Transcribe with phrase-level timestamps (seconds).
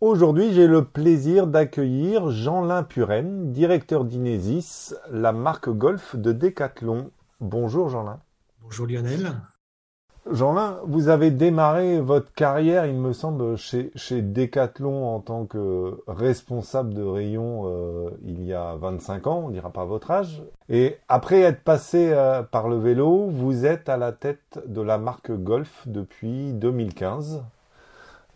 [0.00, 7.10] Aujourd'hui, j'ai le plaisir d'accueillir Jean-Lin Puren, directeur d'Inesis, la marque golf de Decathlon.
[7.40, 8.20] Bonjour Jean-Lin.
[8.62, 9.32] Bonjour Lionel.
[10.30, 16.00] Jean-Lin, vous avez démarré votre carrière, il me semble, chez, chez Decathlon en tant que
[16.06, 20.44] responsable de rayon euh, il y a 25 ans, on ne dira pas votre âge.
[20.68, 24.96] Et après être passé euh, par le vélo, vous êtes à la tête de la
[24.96, 27.42] marque Golf depuis 2015.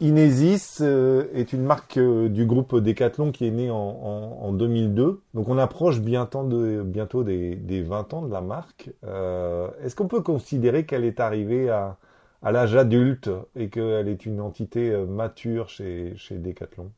[0.02, 5.22] Inesis euh, est une marque euh, du groupe Decathlon qui est née en, 2002.
[5.32, 8.90] Donc on approche bientôt, des, 20 ans de la marque.
[9.04, 11.98] Euh, est-ce qu'on peut considérer qu'elle est arrivée à,
[12.42, 16.90] l'âge adulte et qu'elle est une entité mature chez, chez Decathlon?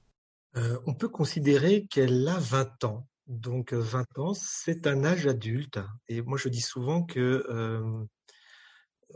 [0.86, 3.06] On peut considérer qu'elle a 20 ans.
[3.26, 5.78] Donc 20 ans, c'est un âge adulte.
[6.08, 7.44] Et moi je dis souvent que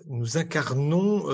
[0.05, 1.25] nous incarnons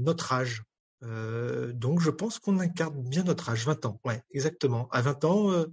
[0.00, 0.64] notre âge
[1.02, 4.00] euh, donc, je pense qu'on incarne bien notre âge, 20 ans.
[4.04, 4.88] Ouais, exactement.
[4.90, 5.66] À 20 ans, euh,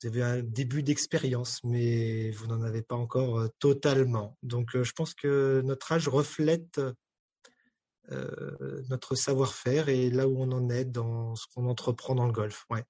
[0.00, 4.36] vous avez un début d'expérience, mais vous n'en avez pas encore euh, totalement.
[4.42, 6.80] Donc, je pense que notre âge reflète
[8.88, 12.64] notre savoir-faire et là où on en est dans ce qu'on entreprend dans le golf.
[12.70, 12.82] Ouais.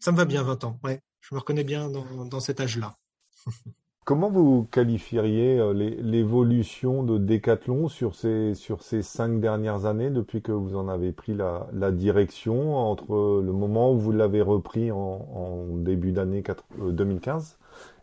[0.00, 0.78] Ça me va bien, 20 ans.
[0.84, 1.00] Ouais.
[1.22, 2.98] Je me reconnais bien dans, dans cet âge-là.
[4.10, 10.42] Comment vous qualifieriez euh, l'évolution de Decathlon sur ces, sur ces cinq dernières années depuis
[10.42, 15.76] que vous en avez pris la, direction entre le moment où vous l'avez repris en,
[15.76, 16.42] début d'année
[16.80, 17.56] 2015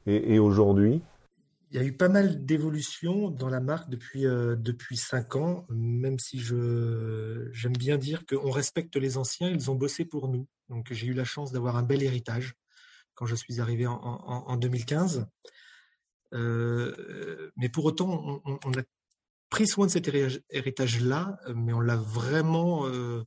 [0.07, 1.01] euh, et, aujourd'hui?
[1.72, 5.66] Il y a eu pas mal d'évolutions dans la marque depuis euh, depuis cinq ans,
[5.69, 10.47] même si je j'aime bien dire qu'on respecte les anciens, ils ont bossé pour nous.
[10.69, 12.53] Donc j'ai eu la chance d'avoir un bel héritage
[13.13, 15.28] quand je suis arrivé en, en 2015.
[16.33, 18.83] Euh, mais pour autant, on, a
[19.49, 20.09] pris soin de cet
[20.49, 23.23] héritage-là, mais on l'a vraiment euh,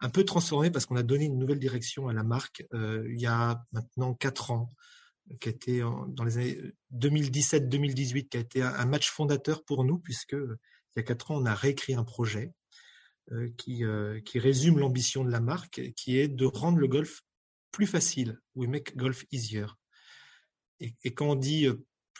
[0.00, 3.20] un peu transformé parce qu'on a donné une nouvelle direction à la marque euh, il
[3.20, 4.70] y a maintenant quatre ans,
[5.40, 6.58] qui a été dans les années
[6.94, 10.56] 2017-2018, qui a été un, match fondateur pour nous, puisque il
[10.96, 12.52] y a quatre ans, on a réécrit un projet
[13.56, 13.84] qui,
[14.24, 17.22] qui résume l'ambition de la marque, qui est de rendre le golf
[17.70, 18.40] plus facile.
[18.56, 19.66] We make golf easier.
[20.80, 21.68] Et, et quand on dit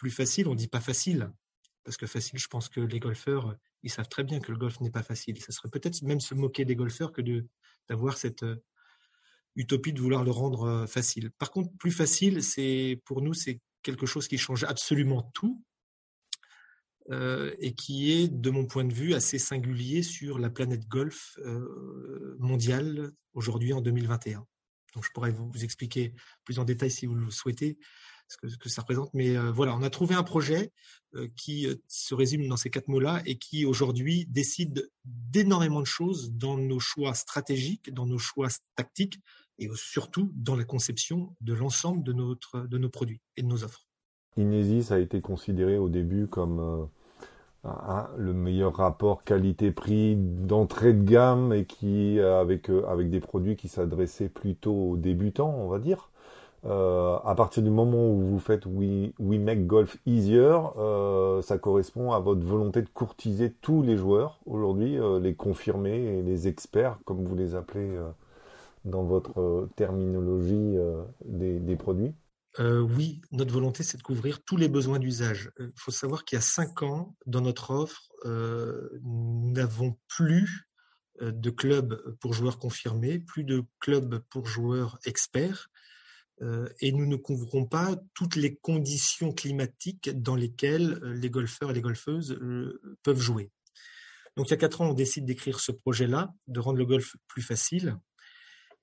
[0.01, 1.31] plus facile, on dit pas facile.
[1.83, 4.81] Parce que facile, je pense que les golfeurs, ils savent très bien que le golf
[4.81, 5.39] n'est pas facile.
[5.39, 7.21] ça serait peut-être même se moquer des golfeurs que
[7.87, 8.63] d'avoir cette euh,
[9.55, 11.29] utopie de vouloir le rendre euh, facile.
[11.37, 15.63] Par contre, plus facile, c'est pour nous, c'est quelque chose qui change absolument tout
[17.11, 21.37] euh, et qui est, de mon point de vue, assez singulier sur la planète golf
[22.39, 24.47] mondiale aujourd'hui en 2021.
[24.95, 27.77] Donc, je pourrais vous expliquer plus en détail si vous le souhaitez
[28.31, 29.13] ce que, ça représente.
[29.13, 30.71] Mais euh, voilà, on a trouvé un projet
[31.15, 35.85] euh, qui euh, se résume dans ces quatre mots-là et qui aujourd'hui décide d'énormément de
[35.85, 39.19] choses dans nos choix stratégiques, dans nos choix tactiques
[39.59, 43.85] et surtout dans la conception de l'ensemble de, de nos produits et de nos offres.
[44.37, 46.89] Inesis a été considéré au début comme
[47.63, 54.29] le meilleur rapport qualité-prix d'entrée de gamme et qui avec avec des produits qui s'adressaient
[54.29, 56.10] plutôt aux débutants, on va dire.
[56.63, 62.11] Euh, à partir du moment où vous faites We, Make Golf Easier, euh, ça correspond
[62.11, 66.99] à votre volonté de courtiser tous les joueurs aujourd'hui, euh, les confirmés et les experts,
[67.05, 67.99] comme vous les appelez
[68.85, 70.75] dans votre terminologie
[71.25, 72.13] des, des, produits.
[72.59, 75.51] oui, notre volonté, c'est de couvrir tous les besoins d'usage.
[75.59, 80.67] Il faut savoir qu'il y a cinq ans, dans notre offre, nous n'avons plus
[81.21, 85.69] de clubs pour joueurs confirmés, plus de clubs pour joueurs experts
[86.79, 91.73] et nous ne couvrons pas toutes les conditions climatiques dans lesquelles euh, les golfeurs et
[91.73, 93.51] les golfeuses euh, peuvent jouer.
[94.35, 97.15] Donc il y a quatre ans, on décide d'écrire ce projet-là, de rendre le golf
[97.27, 97.97] plus facile,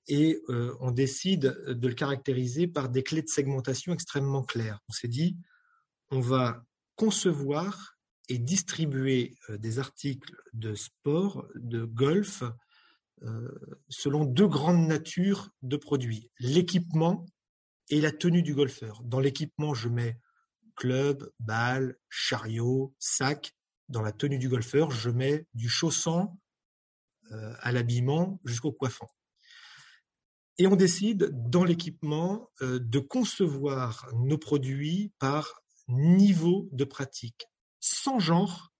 [0.07, 0.41] et
[0.79, 4.79] on décide de le caractériser par des clés de segmentation extrêmement claires.
[4.89, 5.37] On s'est dit,
[6.09, 6.63] on va
[6.95, 7.95] concevoir
[8.27, 12.43] et distribuer des articles de sport, de golf,
[13.87, 16.31] selon deux grandes natures de produits.
[16.39, 17.27] L'équipement
[17.89, 19.01] et la tenue du golfeur.
[19.03, 20.19] Dans l'équipement, je mets
[20.75, 23.53] club, balle, chariot, sac.
[23.89, 26.37] Dans la tenue du golfeur, je mets du chausson
[27.31, 29.09] euh, à l'habillement jusqu'au coiffant.
[30.57, 37.47] Et on décide dans l'équipement euh, de concevoir nos produits par niveau de pratique,
[37.79, 38.71] sans genre,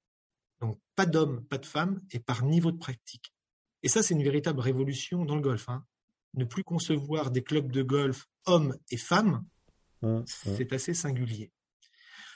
[0.61, 3.33] donc pas d'homme, pas de femme, et par niveau de pratique.
[3.81, 5.69] Et ça, c'est une véritable révolution dans le golf.
[5.69, 5.85] Hein.
[6.33, 9.45] Ne plus concevoir des clubs de golf hommes et femmes,
[10.01, 10.23] mmh, mmh.
[10.25, 11.51] c'est assez singulier.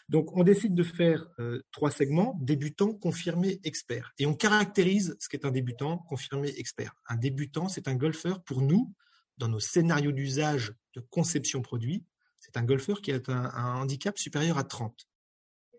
[0.10, 4.13] Donc, on décide de faire euh, trois segments, débutant, confirmé, expert.
[4.19, 6.94] Et on caractérise ce qu'est un débutant, confirmé, expert.
[7.07, 8.94] Un débutant, c'est un golfeur, pour nous,
[9.38, 12.06] dans nos scénarios d'usage de conception produit,
[12.39, 15.07] c'est un golfeur qui a un, handicap supérieur à 30,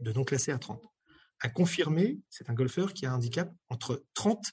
[0.01, 0.83] de non classé à 30.
[1.43, 4.53] Un confirmé, c'est un golfeur qui a un handicap entre 30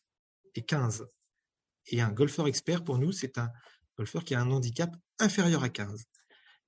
[0.56, 1.08] et 15.
[1.88, 3.50] Et un golfeur expert, pour nous, c'est un
[3.98, 6.04] golfeur qui a un handicap inférieur à 15.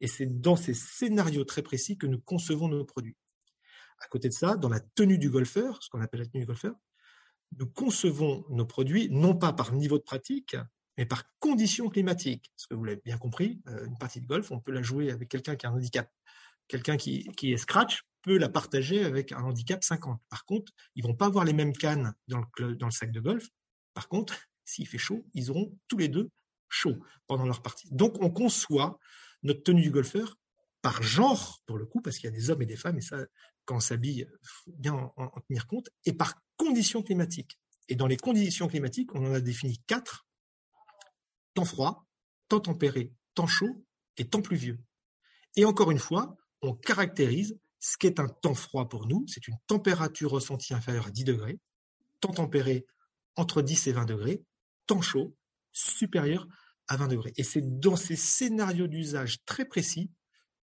[0.02, 3.18] Et c'est dans ces scénarios très précis que nous concevons nos produits.
[4.00, 6.48] À côté de ça, dans la tenue du golfeur, ce qu'on appelle la tenue du
[6.48, 6.76] golfeur,
[7.58, 10.56] nous concevons nos produits non pas par niveau de pratique,
[10.98, 12.52] mais par conditions climatiques.
[12.56, 15.12] Parce que vous l'avez bien compris, euh, une partie de golf, on peut la jouer
[15.12, 16.12] avec quelqu'un qui a un handicap.
[16.68, 20.22] Quelqu'un qui, est scratch peut la partager avec un handicap 50.
[20.30, 23.20] Par contre, ils vont pas avoir les mêmes cannes dans le, dans le sac de
[23.20, 23.48] golf.
[23.94, 24.36] Par contre,
[24.66, 26.32] s'il fait chaud, ils auront tous les deux
[26.74, 26.98] chaud
[27.28, 27.88] pendant leur partie.
[27.92, 29.00] Donc, on conçoit
[29.44, 30.38] notre tenue du golfeur
[30.81, 33.02] par genre, pour le coup, parce qu'il y a des hommes et des femmes, et
[33.02, 33.25] ça,
[33.66, 37.60] quand on s'habille, il faut bien en, en, tenir compte, et par conditions climatiques.
[37.88, 40.25] Et dans les conditions climatiques, on en a défini quatre
[41.54, 42.06] temps froid,
[42.50, 43.86] temps tempéré, temps chaud
[44.18, 44.80] et temps pluvieux.
[45.56, 49.58] Et encore une fois, on caractérise ce qu'est un temps froid pour nous, c'est une
[49.68, 51.60] température ressentie inférieure à 10 degrés,
[52.22, 52.86] temps tempéré
[53.36, 54.44] entre 10 et 20 degrés,
[54.88, 55.36] temps chaud
[55.74, 56.48] supérieur
[56.88, 57.34] à 20 degrés.
[57.38, 60.12] Et c'est dans ces scénarios d'usage très précis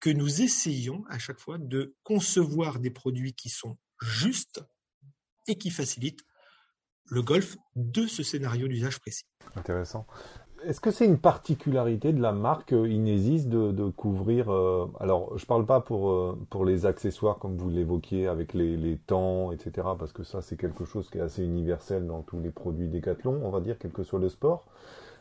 [0.01, 4.63] que nous essayons à chaque fois de concevoir des produits qui sont justes
[5.47, 6.25] et qui facilitent
[7.07, 9.25] le golf de ce scénario d'usage précis.
[9.57, 10.07] Intéressant.
[10.63, 15.65] Est-ce que c'est une particularité de la marque Inesis de, couvrir euh, Alors, je parle
[15.65, 19.89] pas pour euh, pour les accessoires comme vous l'évoquiez avec les, les, temps, etc.
[19.99, 23.41] Parce que ça, c'est quelque chose qui est assez universel dans tous les produits Decathlon,
[23.43, 24.67] on va dire, quel que soit le sport.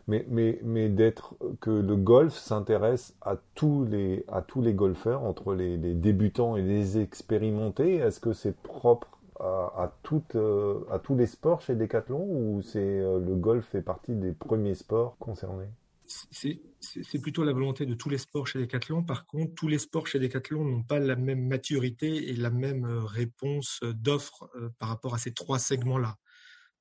[0.10, 5.22] Mais mais mais d'être que le golf s'intéresse à tous les à tous les golfeurs
[5.22, 7.98] entre les, débutants et les expérimentés.
[7.98, 9.92] Est-ce que c'est propre à,
[10.34, 14.32] euh, à tous les sports chez Decathlon ou c'est euh, le golf fait partie des
[14.32, 15.70] premiers sports concernés?
[16.08, 19.04] C'est plutôt la volonté de tous les sports chez Decathlon.
[19.04, 22.84] Par contre, tous les sports chez Decathlon n'ont pas la même maturité et la même
[22.86, 26.18] euh, réponse d'offre par rapport à ces trois segments-là.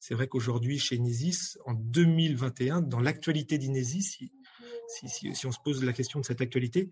[0.01, 4.19] C'est vrai qu'aujourd'hui, chez Inesis, en 2021, dans l'actualité d'Inesis,
[4.89, 6.91] si, on se pose la question de cette actualité,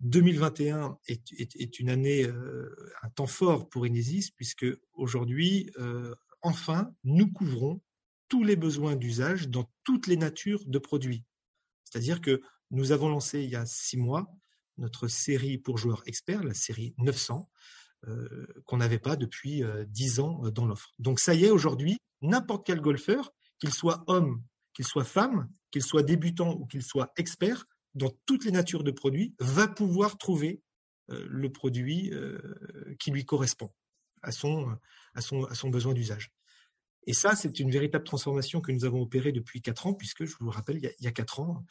[0.00, 7.30] 2021 est, une année, euh, un temps fort pour Inesis, puisque aujourd'hui, euh, enfin, nous
[7.30, 7.80] couvrons
[8.28, 11.24] tous les besoins d'usage dans toutes les natures de produits.
[11.84, 12.40] C'est-à-dire que
[12.70, 14.34] nous avons lancé il y a six mois
[14.78, 17.81] notre série pour joueurs experts, la série 900, euh,
[18.64, 20.92] qu'on n'avait pas depuis dix ans dans l'offre.
[20.98, 24.42] Donc ça y est, aujourd'hui, n'importe quel golfeur, qu'il soit homme,
[24.74, 28.90] qu'il soit femme, qu'il soit débutant ou qu'il soit expert, dans toutes les natures de
[28.90, 30.62] produits, va pouvoir trouver
[31.10, 32.38] euh, le produit euh,
[32.98, 33.70] qui lui correspond
[34.22, 34.76] à son,
[35.14, 36.30] à son, à son besoin d'usage.
[37.06, 40.36] Et ça, c'est une véritable transformation que nous avons opérée depuis quatre ans, puisque, je
[40.38, 41.64] vous rappelle, il y a, quatre ans,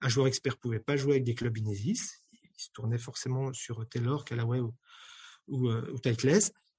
[0.00, 2.22] un joueur expert ne pouvait pas jouer avec des clubs Inesis.
[2.32, 4.74] Il se tournait forcément sur Taylor, Callaway ou,
[5.48, 5.98] ou, euh, ou.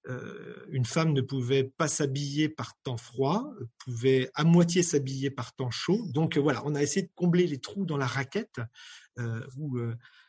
[0.08, 5.54] Euh, une femme ne pouvait pas s'habiller par temps froid, pouvait à moitié s'habiller par
[5.54, 6.08] temps chaud.
[6.08, 8.62] Donc euh, voilà, on a essayé de combler les trous dans la raquette.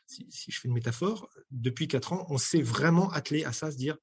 [0.07, 3.77] Si, je fais une métaphore, depuis quatre ans, on s'est vraiment attelé à ça, se
[3.77, 3.97] dire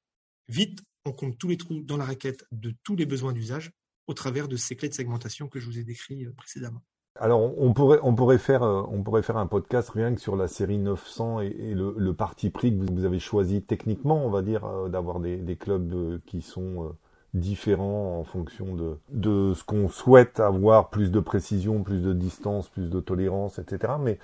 [0.48, 3.70] vite, on comble tous les trous dans la raquette de tous les besoins d'usage
[4.06, 6.82] au travers de ces clés de segmentation que je vous ai décrites précédemment.
[7.20, 10.36] Alors, on pourrait, on pourrait faire, euh, on pourrait faire un podcast rien que sur
[10.36, 14.64] la série 900 et, le, parti pris que vous avez choisi techniquement, on va dire,
[14.64, 16.94] euh, d'avoir des, clubs euh, qui sont
[17.34, 18.66] différents en fonction
[19.10, 23.94] de, ce qu'on souhaite avoir, plus de précision, plus de distance, plus de tolérance, etc.
[24.00, 24.18] Mais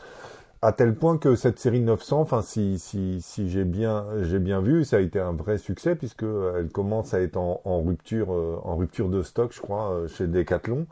[0.62, 4.06] à tel point que cette série 900, enfin si si si j'ai bien
[4.40, 8.30] bien vu, ça a été un vrai succès puisque elle commence à être en, rupture
[8.30, 10.86] en rupture de stock, je crois, chez Decathlon.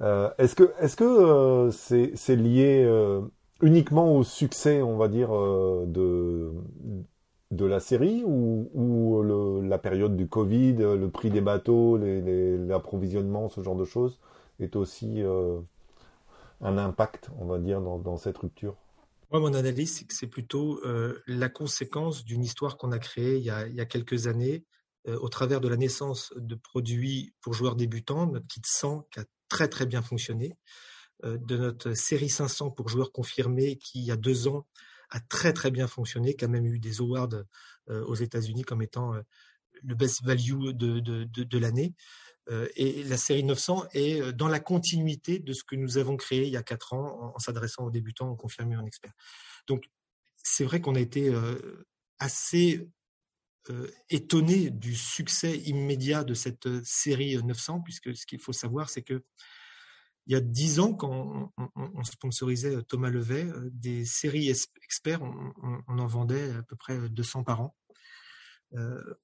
[0.00, 2.86] Euh, est-ce que est-ce que c'est c'est lié
[3.62, 6.52] uniquement au succès, on va dire de
[7.50, 9.22] de la série ou, ou
[9.62, 14.20] la période du Covid, le prix des bateaux, l'approvisionnement, ce genre de choses
[14.60, 15.22] est aussi
[16.60, 18.76] un impact, on va dire, dans, dans cette rupture?
[19.30, 23.36] Moi, mon analyse, c'est que c'est plutôt euh, la conséquence d'une histoire qu'on a créée
[23.36, 24.64] il y a, il y a quelques années
[25.06, 29.20] euh, au travers de la naissance de produits pour joueurs débutants, notre kit 100 qui
[29.20, 30.56] a très très bien fonctionné.
[31.24, 34.66] de notre série 500 pour joueurs confirmés qui, il y a deux ans,
[35.10, 37.44] a très très bien fonctionné, qui a même eu des awards
[37.88, 39.14] aux États-Unis comme étant
[39.82, 41.94] le best value de, de, de, l'année.
[42.76, 46.52] et la série 900 est dans la continuité de ce que nous avons créé il
[46.52, 49.14] y a quatre ans en, s'adressant aux débutants, aux confirmés, en experts.
[49.66, 49.84] Donc,
[50.36, 51.32] c'est vrai qu'on a été
[52.18, 52.88] assez
[54.10, 59.22] étonné du succès immédiat de cette série 900, puisque ce qu'il faut savoir, c'est que
[60.26, 64.50] il y a dix ans, quand on, sponsorisait Thomas Levet, des séries
[64.82, 67.76] experts, on, en vendait à peu près 200 par an.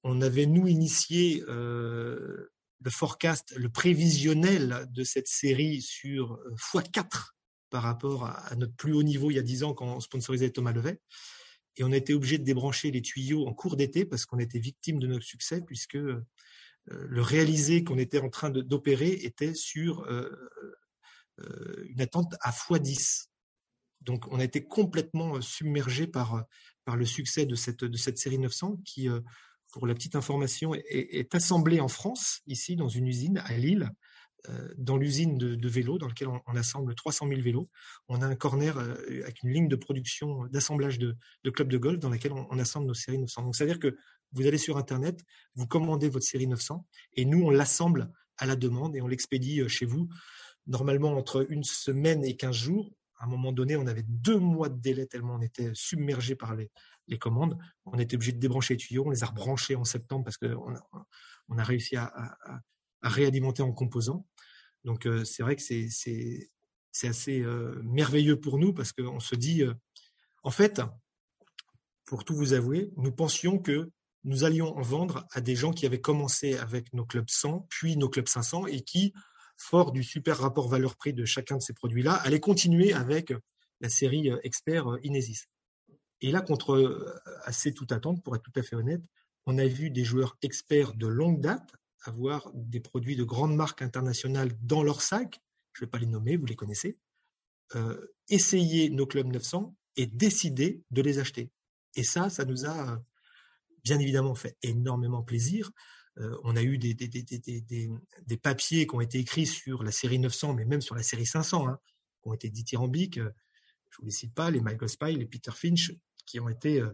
[0.03, 6.39] on avait, nous, initié le forecast, le prévisionnel de cette série sur
[6.73, 7.33] x4
[7.69, 10.51] par rapport à, notre plus haut niveau il y a dix ans quand on sponsorisait
[10.51, 11.01] Thomas Levet.
[11.77, 14.59] Et on a été obligé de débrancher les tuyaux en cours d'été parce qu'on était
[14.59, 16.23] victime de notre succès, puisque euh,
[16.87, 20.29] le réalisé qu'on était en train d'opérer était sur euh,
[21.39, 23.27] euh, une attente à x10.
[24.01, 26.45] Donc on a été complètement submergé par,
[26.85, 29.09] par le succès de cette, de cette série 900 qui,
[29.71, 33.91] pour la petite information, est, assemblée en France, ici, dans une usine à Lille,
[34.77, 37.69] dans l'usine de, vélos dans laquelle on, assemble 300 000 vélos.
[38.07, 41.15] On a un corner euh, avec une ligne de production d'assemblage de,
[41.49, 43.43] clubs de golf dans laquelle on, assemble nos séries 900.
[43.43, 43.95] Donc, c'est-à-dire que
[44.31, 45.23] vous allez sur Internet,
[45.55, 49.61] vous commandez votre série 900 et nous, on l'assemble à la demande et on l'expédie
[49.61, 50.09] euh, chez vous.
[50.67, 52.91] Normalement, entre une semaine et 15 jours.
[53.17, 56.53] À un moment donné, on avait deux mois de délai tellement on était submergé par
[56.55, 56.69] les,
[57.17, 57.57] commandes.
[57.85, 59.03] On était obligé de débrancher les tuyaux.
[59.05, 61.07] On les a rebranchés en septembre parce qu'on a,
[61.47, 62.11] on a réussi à,
[63.05, 64.25] à réalimenter en composants.
[64.85, 66.49] Donc c'est vrai que c'est
[67.03, 67.43] assez
[67.83, 69.63] merveilleux pour nous parce qu'on se dit,
[70.43, 70.81] en fait,
[72.05, 73.89] pour tout vous avouer, nous pensions que
[74.23, 77.97] nous allions en vendre à des gens qui avaient commencé avec nos clubs 100, puis
[77.97, 79.13] nos clubs 500, et qui,
[79.57, 83.33] fort du super rapport valeur-prix de chacun de ces produits-là, allaient continuer avec
[83.81, 85.45] la série expert Inesis.
[86.21, 89.01] Et là, contre assez toute attente, pour être tout à fait honnête,
[89.45, 91.75] on a vu des joueurs experts de longue date
[92.07, 95.41] avoir des produits de grandes marques internationales dans leur sac,
[95.73, 96.97] je ne vais pas les nommer, vous les connaissez,
[97.75, 101.51] euh, essayer nos clubs 900 et décider de les acheter.
[101.95, 103.01] Et ça, ça nous a
[103.83, 105.71] bien évidemment fait énormément plaisir.
[106.17, 106.95] Euh, on a eu des,
[108.41, 111.67] papiers qui ont été écrits sur la série 900, mais même sur la série 500,
[111.67, 111.79] hein,
[112.21, 113.19] qui ont été dithyrambiques.
[113.19, 113.29] Je ne
[113.99, 115.91] vous les cite pas, les Michael Spy, les Peter Finch,
[116.25, 116.91] qui ont été euh,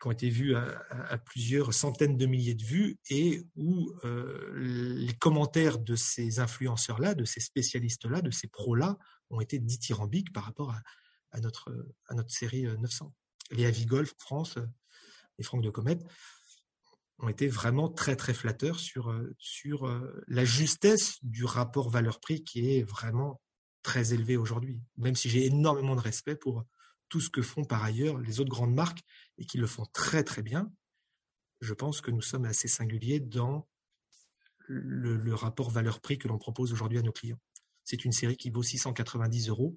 [0.00, 5.12] qui ont été vus à, plusieurs centaines de milliers de vues et où euh, les
[5.12, 10.74] commentaires de ces influenceurs-là, de ces spécialistes-là, de ces pros-là ont été dithyrambiques par rapport
[11.32, 11.70] à, notre,
[12.28, 13.12] série 900.
[13.52, 14.58] Euh, les Avis Golf France,
[15.38, 16.02] les Franck de Comète,
[17.18, 19.86] ont été vraiment très très flatteurs sur, euh, sur
[20.28, 23.42] la justesse du rapport valeur-prix qui est vraiment
[23.82, 26.64] très élevé aujourd'hui, même si j'ai énormément de respect pour
[27.10, 29.02] tout ce que font par ailleurs les autres grandes marques
[29.36, 30.72] et qui le font très très bien,
[31.60, 33.68] je pense que nous sommes assez singuliers dans
[34.66, 37.40] le, rapport valeur-prix que l'on propose aujourd'hui à nos clients.
[37.84, 39.76] C'est une série qui vaut 690 euros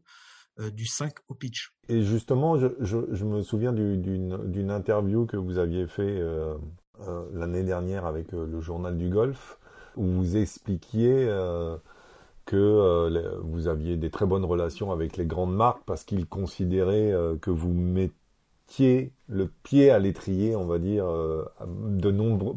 [0.60, 1.74] euh, du 5 au pitch.
[1.90, 6.56] Et justement, je, me souviens d'une interview que vous aviez fait euh,
[7.02, 9.58] euh, l'année dernière avec le journal du golf,
[9.96, 11.28] où vous expliquiez
[12.46, 17.12] que euh, vous aviez des très bonnes relations avec les grandes marques parce qu'ils considéraient
[17.12, 21.46] euh, que vous mettiez le pied à l'étrier, on va dire, euh,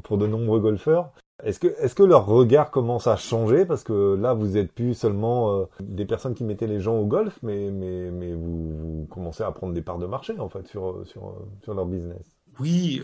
[0.03, 1.13] pour de nombreux golfeurs.
[1.43, 1.61] Est-ce
[1.95, 3.67] que, leur regard commence à changer?
[3.67, 7.39] Parce que là vous êtes plus seulement des personnes qui mettaient les gens au golf,
[7.43, 7.69] mais
[8.35, 12.39] vous commencez à prendre des parts de marché en fait sur sur sur leur business.
[12.59, 13.03] Oui,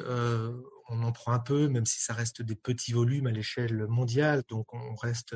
[0.92, 4.42] on en prend un peu, même si ça reste des petits volumes à l'échelle mondiale.
[4.48, 5.34] Donc on reste,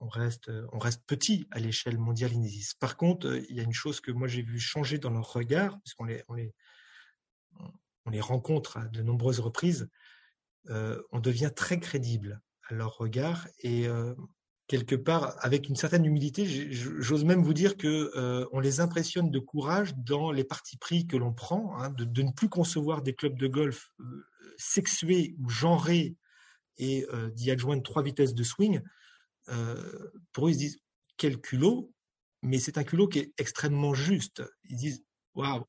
[0.00, 2.74] on reste, on reste petit à l'échelle mondiale Inesis.
[2.78, 5.78] Par contre, il y a une chose que moi j'ai vu changer dans leur regard,
[5.80, 6.54] puisqu'on les, on les,
[8.06, 9.88] on les rencontre à de nombreuses reprises.
[10.70, 14.14] Euh, on devient très crédible à leur regard et euh,
[14.66, 19.30] quelque part, avec une certaine humilité, j'ose même vous dire que euh, on les impressionne
[19.30, 23.14] de courage dans les partis pris que l'on prend, hein, de, ne plus concevoir des
[23.14, 23.92] clubs de golf
[24.56, 26.16] sexué ou genré
[26.78, 28.82] et euh, d'y adjoindre trois vitesses de swing,
[29.48, 30.78] euh, pour eux, ils se disent
[31.16, 31.92] quel culot,
[32.42, 34.42] mais c'est un culot qui est extrêmement juste.
[34.64, 35.64] Ils disent waouh,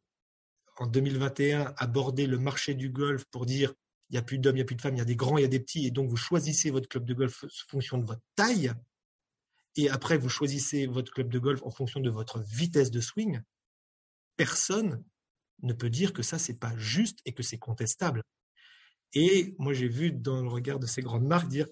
[0.77, 3.73] en 2021, aborder le marché du golf pour dire
[4.09, 5.15] il n'y a plus d'hommes, il n'y a plus de femmes, il y a des
[5.15, 7.47] grands, il y a des petits, et donc vous choisissez votre club de golf en
[7.67, 8.71] fonction de votre taille,
[9.75, 13.41] et après vous choisissez votre club de golf en fonction de votre vitesse de swing.
[14.37, 15.03] Personne
[15.63, 18.23] ne peut dire que ça c'est pas juste et que c'est contestable.
[19.15, 21.67] Et moi, j'ai vu dans le regard de ces grandes marques dire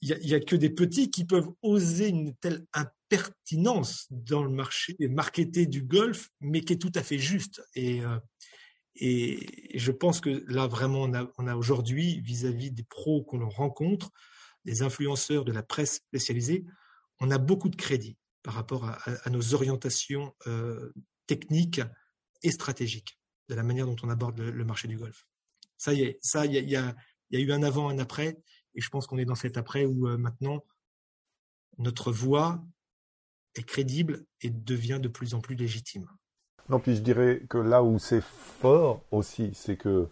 [0.00, 4.96] il n'y a, que des petits qui peuvent oser une telle impertinence dans le marché
[5.00, 7.62] marketé du golf, mais qui est tout à fait juste.
[7.74, 8.00] Et,
[8.96, 13.46] et je pense que là, vraiment, on a, on a aujourd'hui, vis-à-vis des pros qu'on
[13.48, 14.10] rencontre,
[14.64, 16.64] des influenceurs de la presse spécialisée,
[17.20, 20.92] on a beaucoup de crédit par rapport à, nos orientations euh,
[21.26, 21.80] techniques
[22.42, 25.26] et stratégiques, de la manière dont on aborde le, marché du golf.
[25.84, 26.94] Ça y est, ça, il y a,
[27.30, 28.38] eu un avant, un après,
[28.74, 30.64] et je pense qu'on est dans cet après où euh, maintenant
[31.76, 32.64] notre voix
[33.54, 36.08] est crédible et devient de plus en plus légitime.
[36.70, 40.08] Non, puis je dirais que là où c'est fort aussi, c'est que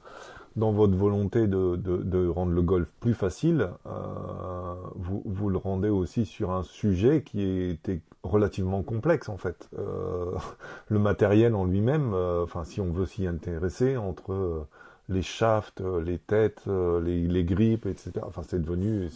[0.57, 6.51] dans votre volonté de, rendre le golf plus facile, euh, vous, le rendez aussi sur
[6.51, 9.71] un sujet qui était relativement complexe en fait.
[9.79, 10.33] Euh,
[10.89, 14.69] le matériel en lui-même, enfin si on veut s'y intéresser, entre
[15.13, 18.13] les shafts, euh, les têtes, les, les grippes, etc.
[18.23, 19.11] Enfin c'est devenu,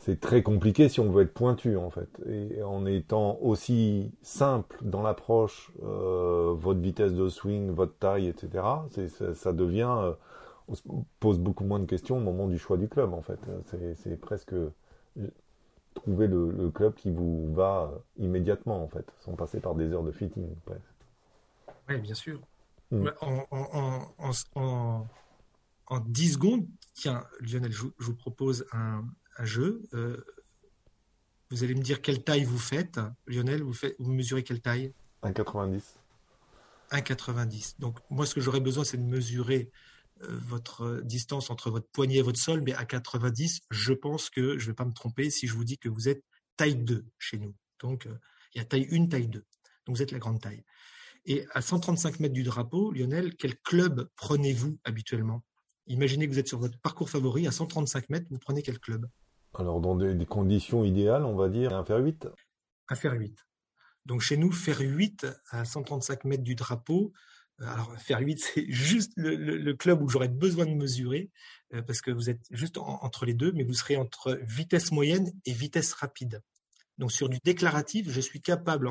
[0.00, 2.08] c'est très compliqué si on veut être pointu en fait.
[2.26, 8.64] Et en étant aussi simple dans l'approche, euh, votre vitesse de swing, votre taille, etc.,
[9.34, 10.12] ça, devient, euh,
[10.68, 10.82] on se
[11.20, 13.38] pose beaucoup moins de questions au moment du choix du club en fait.
[13.96, 14.70] C'est presque euh,
[15.92, 20.12] trouver le, club qui vous va immédiatement en fait, sans passer par des heures de
[20.12, 20.48] fitting.
[21.90, 22.40] Oui, bien sûr.
[22.90, 23.08] Mm.
[23.20, 25.08] En, en, en,
[25.86, 29.04] en, 10 secondes, tiens, Lionel, je, je vous propose un,
[29.38, 29.82] un jeu.
[29.94, 30.16] Euh,
[31.50, 33.00] vous allez me dire quelle taille vous faites.
[33.26, 34.92] Lionel, vous, faites, vous mesurez quelle taille?
[35.22, 35.82] 1,90.
[36.92, 37.74] 1,90.
[37.78, 39.70] Donc, moi, ce que j'aurais besoin, c'est de mesurer
[40.22, 44.58] euh, votre distance entre votre poignet et votre sol, mais à 90, je pense que
[44.58, 46.24] je ne vais pas me tromper si je vous dis que vous êtes
[46.56, 47.54] taille 2 chez nous.
[47.80, 48.14] Donc, euh,
[48.54, 49.38] il y a taille 1, taille 2.
[49.86, 50.64] Donc, vous êtes la grande taille.
[51.26, 55.42] Et à 135 mètres du drapeau, Lionel, quel club prenez-vous habituellement?
[55.86, 59.06] Imaginez que vous êtes sur votre parcours favori, à 135 mètres, vous prenez quel club?
[59.54, 62.28] Alors, dans des, conditions idéales, on va dire un fer 8
[62.88, 63.36] Un fer 8.
[64.06, 67.12] Donc, chez nous, fer 8 à 135 mètres du drapeau.
[67.60, 71.30] Euh, alors, fer 8, c'est juste le, club où j'aurais besoin de mesurer,
[71.74, 75.32] euh, parce que vous êtes juste entre les deux, mais vous serez entre vitesse moyenne
[75.44, 76.40] et vitesse rapide.
[76.98, 78.88] Donc, sur du déclaratif, je suis capable,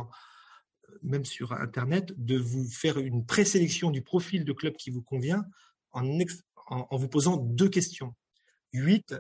[1.02, 5.44] même sur Internet, de vous faire une présélection du profil de club qui vous convient
[5.92, 8.16] en, vous posant deux questions.
[8.74, 9.16] 8,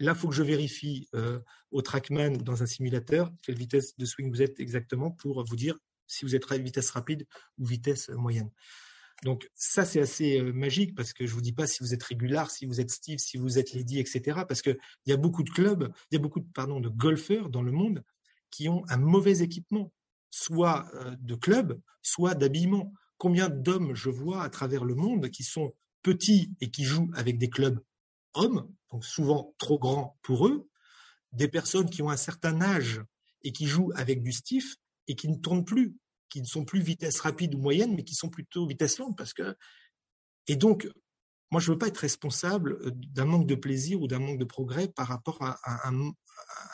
[0.00, 4.06] Là, il faut que je vérifie euh, au trackman dans un simulateur quelle vitesse de
[4.06, 7.26] swing vous êtes exactement pour vous dire si vous êtes à vitesse rapide
[7.58, 8.50] ou vitesse moyenne.
[9.22, 12.02] Donc ça, c'est assez euh, magique parce que je vous dis pas si vous êtes
[12.02, 14.40] régular, si vous êtes Steve, si vous êtes Lady, etc.
[14.48, 17.50] Parce qu'il y a beaucoup de clubs, il y a beaucoup de, pardon, de golfeurs
[17.50, 18.02] dans le monde
[18.50, 19.92] qui ont un mauvais équipement,
[20.30, 22.92] soit euh, de club, soit d'habillement.
[23.18, 27.38] Combien d'hommes je vois à travers le monde qui sont petits et qui jouent avec
[27.38, 27.80] des clubs
[28.34, 30.68] hommes, donc souvent trop grands pour eux,
[31.32, 33.02] des personnes qui ont un certain âge
[33.42, 35.96] et qui jouent avec du stiff et qui ne tournent plus,
[36.28, 39.34] qui ne sont plus vitesse rapide ou moyenne, mais qui sont plutôt vitesse lente parce
[39.34, 39.56] que
[40.46, 40.88] et donc
[41.50, 44.44] moi je veux pas être responsable euh, d'un manque de plaisir ou d'un manque de
[44.44, 46.10] progrès par rapport à, un,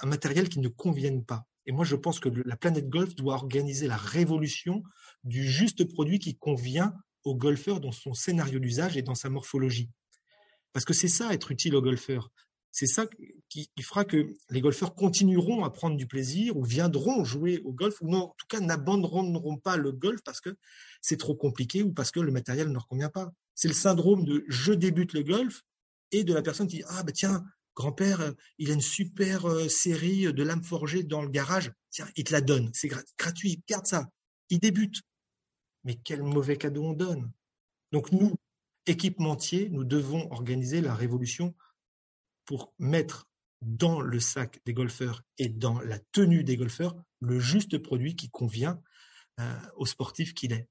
[0.03, 1.45] un, matériel qui ne convienne pas.
[1.67, 4.83] Et moi je pense que la planète golf doit organiser la révolution
[5.25, 9.91] du juste produit qui convient au golfeur dans son scénario d'usage et dans sa morphologie.
[10.73, 12.31] Parce que c'est ça, être utile aux golfeurs.
[12.71, 13.07] C'est ça
[13.49, 18.03] qui, fera que les golfeurs continueront à prendre du plaisir ou viendront jouer au golf,
[18.03, 20.55] ou non, en tout cas n'abandonneront pas le golf parce que
[21.01, 23.33] c'est trop compliqué ou parce que le matériel ne leur convient pas.
[23.55, 25.63] C'est le syndrome de je débute le golf
[26.13, 27.43] et de la personne qui dit ah ben tiens
[27.77, 31.71] grand-père il a une super euh, série de lames forgées dans le garage.
[31.91, 32.71] Tiens il te la donne.
[32.73, 33.63] C'est gratuit.
[33.69, 34.09] Garde ça.
[34.51, 35.03] Il débute.
[35.85, 37.31] Mais quel mauvais cadeau on donne.
[37.93, 38.35] Donc nous
[38.87, 41.55] équipementier, nous devons organiser la révolution
[42.45, 43.29] pour mettre
[43.61, 48.31] dans le sac des golfeurs et dans la tenue des golfeurs le juste produit qui
[48.31, 48.81] convient
[49.41, 50.69] euh, au sportif qu'il est.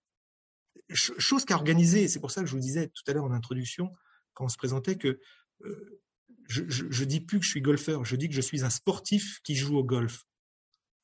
[0.90, 3.92] chose qu'a organisé, c'est pour ça que je vous disais tout à l'heure en introduction,
[4.34, 5.20] quand on se présentait, que
[5.64, 6.02] euh,
[6.48, 9.40] je, je, dis plus que je suis golfeur, je dis que je suis un sportif
[9.44, 10.24] qui joue au golf.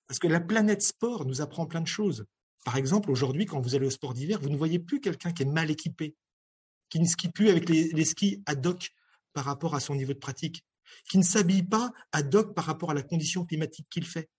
[0.07, 2.25] Parce que la planète sport nous apprend plein de choses.
[2.63, 5.43] Par exemple, aujourd'hui, quand vous allez au sport d'hiver, vous ne voyez plus quelqu'un qui
[5.43, 6.15] est mal équipé
[6.91, 8.91] qui ne skie plus avec les, skis ad hoc
[9.33, 10.63] par rapport à son niveau de pratique,
[11.09, 14.29] qui ne s'habille pas ad hoc par rapport à la condition climatique qu'il fait.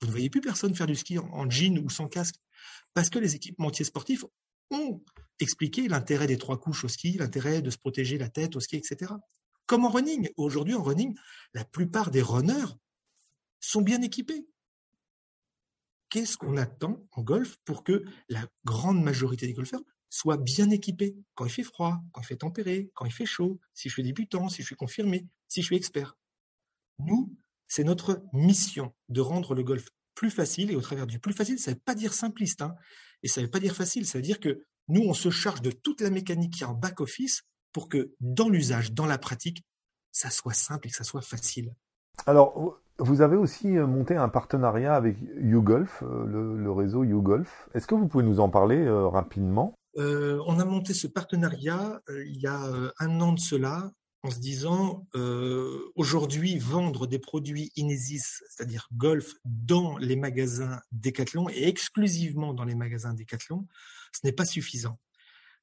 [0.00, 2.36] Vous ne voyez plus personne faire du ski en, jean ou sans casque,
[2.94, 4.24] parce que les équipementiers sportifs
[4.70, 5.02] ont
[5.38, 8.76] expliqué l'intérêt des trois couches au ski, l'intérêt de se protéger la tête au ski,
[8.76, 9.12] etc.
[9.66, 10.28] Comme en running.
[10.36, 11.14] Aujourd'hui, en running,
[11.52, 12.74] la plupart des runners
[13.60, 14.46] sont bien équipés.
[16.08, 21.16] Qu'est-ce qu'on attend en golf pour que la grande majorité des golfeurs soit bien équipé
[21.34, 24.04] quand il fait froid, quand il fait tempéré, quand il fait chaud, si je suis
[24.04, 26.16] débutant, si je suis confirmé, si je suis expert.
[27.00, 27.36] Nous,
[27.68, 30.70] c'est notre mission de rendre le golf plus facile.
[30.70, 32.62] Et au travers du plus facile, ça ne veut pas dire simpliste.
[32.62, 32.74] Hein,
[33.22, 34.06] et ça ne veut pas dire facile.
[34.06, 36.74] Ça veut dire que nous, on se charge de toute la mécanique qui est en
[36.74, 37.42] back-office
[37.76, 39.62] pour que dans l'usage, dans la pratique,
[40.10, 41.74] ça soit simple et que ça soit facile.
[42.24, 47.68] Alors, vous avez aussi euh, monté un partenariat avec YouGolf, euh, le, réseau YouGolf.
[47.74, 49.74] Est-ce que vous pouvez nous en parler euh, rapidement?
[49.98, 52.60] On a monté ce partenariat il y a
[52.98, 53.90] un an de cela
[54.22, 55.06] en se disant
[55.94, 62.74] aujourd'hui vendre des produits Inesis, c'est-à-dire golf, dans les magasins Decathlon et exclusivement dans les
[62.74, 63.66] magasins Decathlon,
[64.12, 64.98] ce n'est pas suffisant.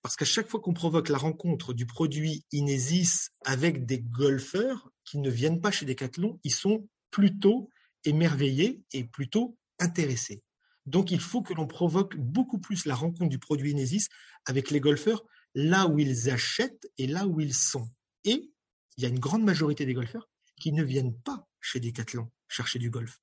[0.04, 5.18] Parce qu'à chaque fois qu'on provoque la rencontre du produit Inesis avec des golfeurs qui
[5.18, 7.70] ne viennent pas chez Decathlon, ils sont plutôt
[8.04, 10.44] émerveillés et plutôt intéressés.
[10.86, 14.08] Donc il faut que l'on provoque beaucoup plus la rencontre du produit Inesis
[14.46, 15.24] avec les golfeurs
[15.56, 17.88] là où ils achètent et là où ils sont.
[18.26, 18.52] Et
[18.98, 22.78] il y a une grande majorité des golfeurs qui ne viennent pas chez Decathlon chercher
[22.78, 23.22] du golf.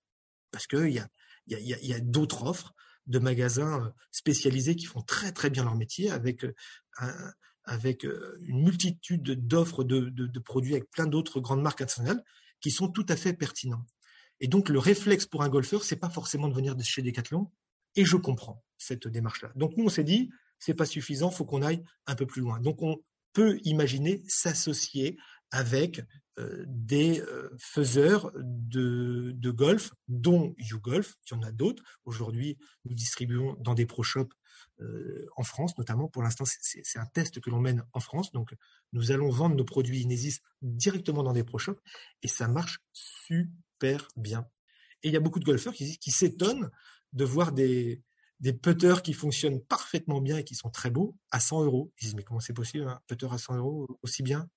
[0.51, 1.09] Parce qu'il y a,
[1.47, 2.75] y a d'autres offres,
[3.07, 6.53] de magasins euh, spécialisés qui font très très bien leur métier avec euh,
[7.65, 12.25] avec euh, une multitude d'offres de, produits avec plein d'autres grandes marques internationales
[12.61, 13.85] qui sont tout à fait pertinents.
[14.41, 17.51] Et donc le réflexe pour un golfeur, c'est pas forcément de venir de chez Decathlon.
[17.97, 19.53] Et je comprends cette démarche-là.
[19.57, 22.61] Donc nous on s'est dit c'est pas suffisant, faut qu'on aille un peu plus loin.
[22.61, 25.17] Donc on peut imaginer s'associer
[25.51, 26.03] avec
[26.39, 31.83] euh, des euh, faiseurs de, golf, dont YouGolf, il y en a d'autres.
[32.05, 34.33] Aujourd'hui, nous distribuons dans des pro shops
[34.81, 36.09] euh, en France, notamment.
[36.09, 38.33] Pour l'instant, c'est un test que l'on mène en France.
[38.33, 38.55] Donc,
[38.93, 41.81] nous allons vendre nos produits Inesis directement dans des pro shops
[42.23, 44.47] et ça marche super bien.
[45.03, 46.71] Et il y a beaucoup de golfeurs qui, s'étonnent
[47.13, 48.03] de voir des,
[48.39, 51.93] des putters qui fonctionnent parfaitement bien et qui sont très beaux à 100 euros.
[51.99, 54.49] Ils disent, mais comment c'est possible, un putter à 100 euros aussi bien?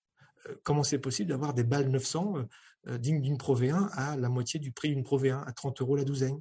[0.63, 2.43] Comment c'est possible d'avoir des balles 900 euh,
[2.87, 5.81] euh, dignes d'une Pro V1 à la moitié du prix d'une Pro V1, à 30
[5.81, 6.39] euros la douzaine?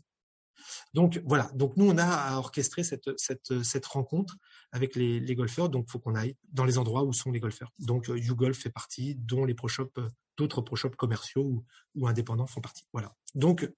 [0.94, 4.36] Donc voilà, donc nous on a à orchestrer cette, cette, cette rencontre
[4.70, 7.40] avec les, les golfeurs, donc il faut qu'on aille dans les endroits où sont les
[7.40, 7.72] golfeurs.
[7.78, 9.98] Donc euh, YouGolf fait partie, dont les pro shops,
[10.36, 11.64] d'autres pro shops commerciaux ou,
[11.96, 12.86] ou, indépendants font partie.
[12.92, 13.14] Voilà.
[13.34, 13.68] Donc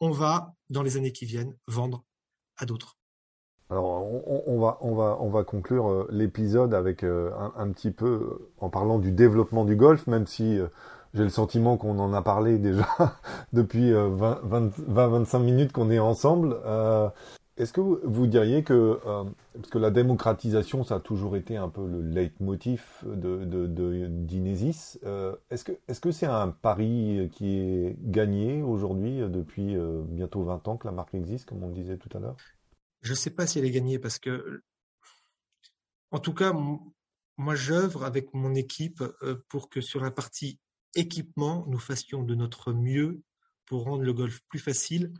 [0.00, 2.04] on va dans les années qui viennent vendre
[2.56, 2.96] à d'autres.
[3.68, 4.06] Alors,
[4.46, 8.50] on, va, on, va, on va conclure euh, l'épisode avec euh, un, petit peu euh,
[8.58, 10.58] en parlant du développement du golf, même si
[11.14, 12.86] j'ai le sentiment qu'on en a parlé déjà
[13.52, 16.56] depuis 20-25 minutes qu'on est ensemble.
[17.56, 19.00] Est-ce que vous, diriez que,
[19.54, 25.00] parce que la démocratisation, ça a toujours été un peu le leitmotiv de, de, d'Inesis,
[25.50, 29.74] est-ce que est-ce que c'est un pari qui est gagné aujourd'hui depuis
[30.08, 32.36] bientôt 20 ans que la marque existe, comme on disait tout à l'heure?
[33.06, 34.62] Je ne sais pas si elle est gagnée parce que,
[36.10, 36.52] en tout cas,
[37.38, 40.58] moi, j'œuvre avec mon équipe euh, pour que sur la partie
[40.94, 43.22] équipement, nous fassions de notre mieux
[43.64, 45.12] pour rendre le golf plus facile.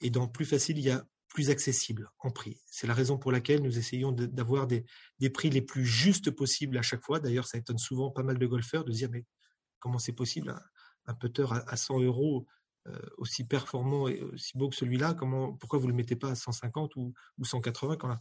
[0.00, 2.62] Et dans plus facile, il y a plus accessible en prix.
[2.64, 4.86] C'est la raison pour laquelle nous essayons d'avoir des,
[5.34, 7.20] prix les plus justes possibles à chaque fois.
[7.20, 9.26] D'ailleurs, ça étonne souvent pas mal de golfeurs de dire mais
[9.80, 10.56] comment c'est possible
[11.06, 12.57] un, putter à 100 euros euh,
[13.16, 16.96] aussi performant et aussi beau que celui-là, comment, pourquoi vous le mettez pas à 150
[16.96, 18.20] ou, 180 quand là?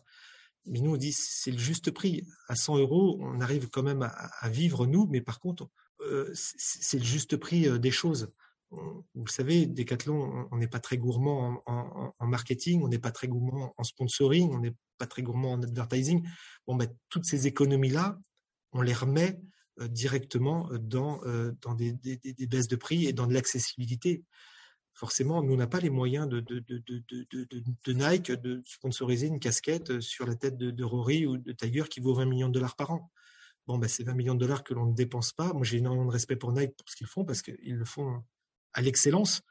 [0.67, 2.27] Mais nous, on dit c'est le juste prix.
[2.47, 5.69] À 100 euros, on arrive quand même à, vivre nous, mais par contre,
[6.01, 8.33] euh, c'est le juste prix euh, des choses.
[8.71, 13.27] vous le savez, Decathlon, on n'est pas très gourmand en, marketing, on n'est pas très
[13.27, 16.27] gourmand en sponsoring, on n'est pas très gourmand en advertising.
[16.67, 18.19] Bon, ben, toutes ces économies-là,
[18.73, 19.39] on les remet
[19.79, 21.21] directement dans,
[21.75, 21.93] des,
[22.47, 24.23] baisses de prix et dans de l'accessibilité
[24.97, 26.43] forcément, nous n'a pas les moyens de,
[27.87, 31.99] Nike de sponsoriser une casquette euh, sur la tête de, Rory ou de Tiger qui
[31.99, 33.11] vaut 20 millions de dollars par an.
[33.67, 35.53] Bon, ben, c'est 20 millions de dollars que l'on ne dépense pas.
[35.53, 38.23] Moi, j'ai énormément de respect pour Nike pour ce qu'ils font parce qu'ils le font
[38.73, 39.43] à l'excellence.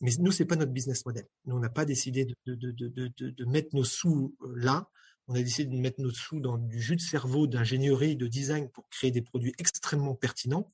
[0.00, 1.26] Mais nous, c'est pas notre business model.
[1.46, 4.88] Nous, on n'a pas décidé de, mettre nos sous euh, là.
[5.26, 8.70] On a décidé de mettre nos sous dans du jus de cerveau d'ingénierie, de design
[8.70, 10.68] pour créer des produits extrêmement pertinents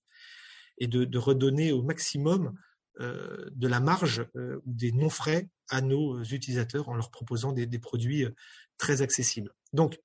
[0.77, 2.70] et de, redonner au maximum euh,
[3.01, 8.25] de la marge euh, ou des non-frais à nos utilisateurs en leur proposant des, produits
[8.25, 8.35] euh,
[8.79, 9.53] très accessibles.
[9.73, 10.01] Donc,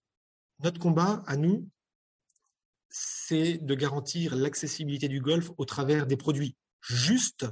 [0.59, 1.69] notre combat à nous,
[2.89, 7.45] c'est de garantir l'accessibilité du golf au travers des produits justes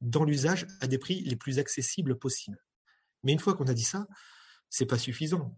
[0.00, 2.62] dans l'usage à des prix les plus accessibles possibles.
[3.22, 4.06] Mais une fois qu'on a dit ça,
[4.68, 5.56] c'est pas suffisant.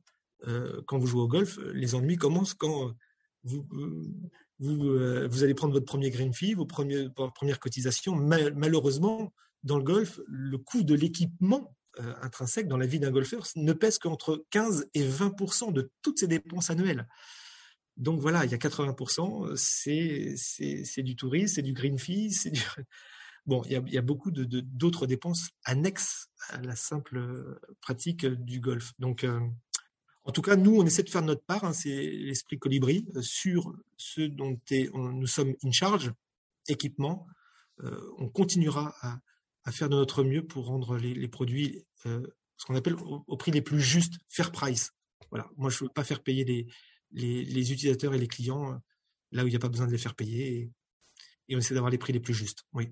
[0.87, 2.95] quand vous jouez au golf, les ennuis commencent quand
[3.45, 4.13] vous, euh,
[4.59, 8.15] vous, allez prendre votre premier green fee, vos premières, premières cotisations.
[8.15, 9.33] malheureusement,
[9.65, 13.73] dans le golf, le coût de l'équipement euh, intrinsèque dans la vie d'un golfeur ne
[13.73, 17.07] pèse qu'entre 15 et 20% de toutes ses dépenses annuelles.
[17.97, 22.63] Donc voilà, il y a 80% c'est du tourisme, c'est du green fee, c'est du...
[23.47, 28.93] bon, il y a, beaucoup d'autres dépenses annexes à la simple pratique du golf.
[28.99, 29.27] Donc,
[30.25, 33.75] en tout cas, nous, on essaie de faire notre part, hein, c'est l'esprit colibri, sur
[33.97, 34.59] ce dont
[34.95, 36.13] nous sommes in charge,
[36.69, 37.27] équipement.
[38.19, 43.37] on continuera à, faire de notre mieux pour rendre les, produits, ce qu'on appelle au,
[43.37, 44.93] prix les plus justes, fair price.
[45.31, 45.51] Voilà.
[45.57, 46.67] Moi, je ne veux pas faire payer les,
[47.45, 48.81] les, utilisateurs et les clients
[49.33, 50.55] là où il n'y a pas besoin de les faire payer.
[50.55, 50.71] Et,
[51.49, 52.65] et on essaie d'avoir les prix les plus justes.
[52.73, 52.89] Oui.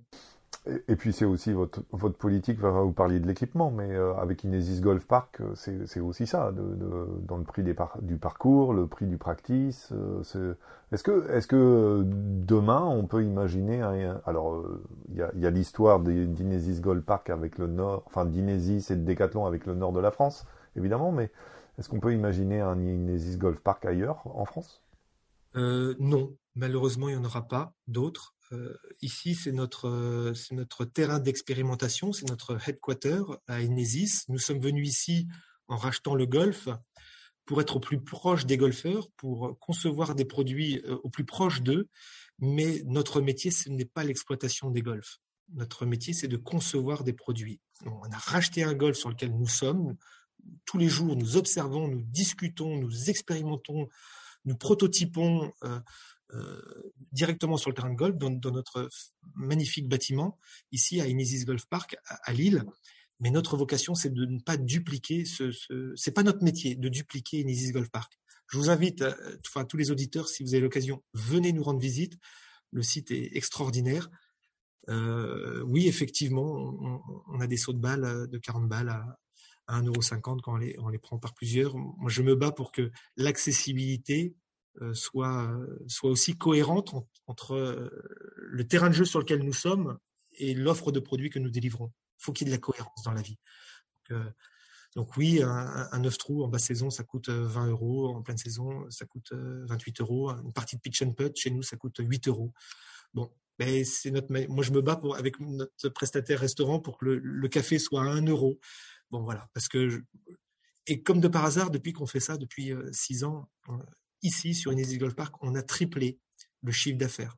[0.67, 4.83] Et, puis c'est aussi votre, votre politique, vous parler de l'équipement, mais euh, avec Inesis
[4.83, 5.55] Golf Park, euh,
[5.87, 9.91] c'est aussi ça, dans le prix des du parcours, le prix du practice.
[9.93, 10.55] Euh,
[10.93, 13.81] est-ce que, demain on peut imaginer,
[14.27, 14.63] alors
[15.09, 19.47] il y a, l'histoire d'Inesis Golf Park avec le nord, enfin d'Inesis et de Decathlon
[19.47, 20.45] avec le nord de la France,
[20.77, 21.31] évidemment, mais
[21.79, 24.83] est-ce qu'on peut imaginer un Inesis Golf Park ailleurs en France?
[25.55, 28.35] Non, malheureusement il n'y en aura pas d'autres.
[28.53, 34.25] Euh, ici, c'est notre, euh, c'est notre terrain d'expérimentation, c'est notre headquarter à Inesis.
[34.29, 35.29] Nous sommes venus ici
[35.69, 36.69] en rachetant le golf
[37.47, 41.63] pour être au plus proche des golfeurs, pour concevoir des produits euh, au plus proche
[41.63, 41.89] d'eux.
[42.39, 45.19] Mais notre métier, ce n'est pas l'exploitation des golfs.
[45.53, 47.61] Notre métier, c'est de concevoir des produits.
[47.85, 49.97] on a racheté un golf sur lequel nous sommes.
[50.65, 53.89] Tous les jours, nous observons, nous discutons, nous expérimentons,
[54.45, 55.53] nous prototypons.
[57.13, 58.89] Directement sur le terrain de golf, dans, notre
[59.35, 60.39] magnifique bâtiment,
[60.73, 62.65] ici à Inesis Golf Park, à, Lille.
[63.19, 66.89] Mais notre vocation, c'est de ne pas dupliquer ce, ce c'est pas notre métier de
[66.89, 68.19] dupliquer Inesis Golf Park.
[68.51, 69.15] Je vous invite, euh,
[69.47, 72.19] enfin tous les auditeurs, si vous avez l'occasion, venez nous rendre visite.
[72.73, 74.09] Le site est extraordinaire.
[74.89, 76.43] Euh, oui, effectivement,
[77.29, 79.19] on, a des sauts de balles de 40 balles à,
[79.69, 81.77] à 1,50€ quand on les, on les prend par plusieurs.
[81.77, 84.40] Moi, je me bats pour que l'accessibilité euh,
[84.93, 86.95] soit, euh, soit aussi cohérente
[87.27, 87.91] entre euh,
[88.37, 89.99] le terrain de jeu sur lequel nous sommes
[90.35, 91.93] et l'offre de produits que nous délivrons.
[92.19, 93.39] Il faut qu'il y ait de la cohérence dans la vie.
[94.97, 98.09] Donc, oui, un, un 9 trous en basse saison, ça coûte 20 euros.
[98.09, 100.31] En pleine saison, ça coûte 28 euros.
[100.31, 102.53] Une partie de pitch and putt, chez nous, ça coûte 8 euros.
[103.15, 103.31] Bon,
[103.85, 108.03] c'est notre, moi, je me bats avec notre prestataire restaurant pour que le, café soit
[108.03, 108.59] à 1 euro.
[109.11, 110.03] Bon, voilà, parce que
[110.87, 113.49] et comme de par hasard, depuis qu'on fait ça depuis 6 ans,
[114.23, 116.19] ici, sur Inesis Golf Park, on a triplé
[116.63, 117.37] le chiffre d'affaires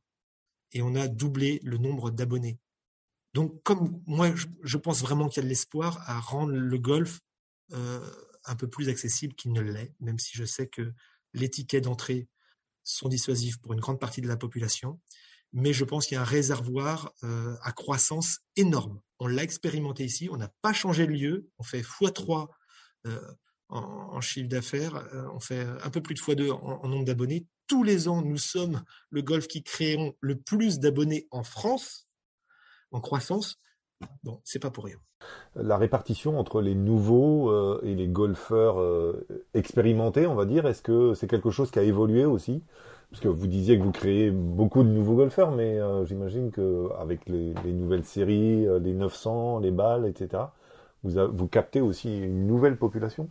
[0.73, 2.59] et on a doublé le nombre d'abonnés.
[3.35, 7.21] Donc, comme moi, je, pense vraiment qu'il y a de l'espoir à rendre le golf
[7.73, 8.11] euh,
[8.45, 10.92] un peu plus accessible qu'il ne l'est, même si je sais que
[11.33, 12.29] les tickets d'entrée
[12.85, 15.01] sont dissuasifs pour une grande partie de la population.
[15.53, 19.01] Mais je pense qu'il y a un réservoir euh, à croissance énorme.
[19.18, 22.49] On l'a expérimenté ici, on n'a pas changé de lieu, on fait x3
[23.73, 24.97] en, chiffre d'affaires.
[25.15, 27.47] Euh, on fait un peu plus de fois deux en, nombre d'abonnés.
[27.67, 32.07] Tous les ans, nous sommes le golf qui créons le plus d'abonnés en France,
[32.91, 33.59] en croissance.
[34.25, 34.97] Bon, c'est pas pour rien.
[35.55, 40.83] La répartition entre les nouveaux euh, et les golfeurs euh, expérimentés, on va dire, est-ce
[40.83, 42.63] que c'est quelque chose qui a évolué aussi?
[43.11, 47.53] Parce que vous disiez que vous créez beaucoup de nouveaux golfeurs, mais j'imagine qu'avec les,
[47.63, 50.45] les nouvelles séries, les 900, les balles, etc.,
[51.03, 53.29] vous captez aussi une nouvelle population?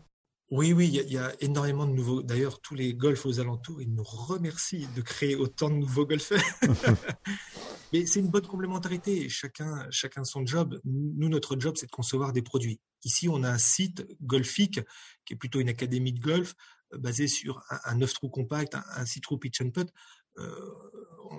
[0.51, 2.21] Oui, oui, il y, a énormément de nouveaux.
[2.21, 6.43] D'ailleurs, tous les golfs aux alentours, ils nous remercient de créer autant de nouveaux golfeurs.
[7.93, 9.29] Mais c'est une bonne complémentarité.
[9.29, 10.81] Chacun, chacun son job.
[10.83, 12.81] Nous, notre job, c'est de concevoir des produits.
[13.05, 14.81] Ici, on a un site golfique
[15.23, 16.53] qui est plutôt une académie de golf
[16.93, 19.89] euh, basée sur un, 9 trous compact, un, 6 trous pitch and putt.
[20.37, 20.49] Euh,